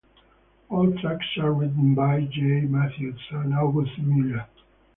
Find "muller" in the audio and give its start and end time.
3.99-4.47